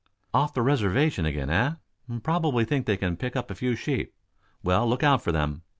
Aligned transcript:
"Off 0.33 0.51
the 0.51 0.63
reservation 0.63 1.27
again, 1.27 1.51
eh? 1.51 1.73
Probably 2.23 2.65
think 2.65 2.87
they 2.87 2.97
can 2.97 3.15
pick 3.17 3.35
up 3.35 3.51
a 3.51 3.53
few 3.53 3.75
sheep. 3.75 4.15
Well, 4.63 4.89
look 4.89 5.03
out 5.03 5.21
for 5.21 5.31
them. 5.31 5.61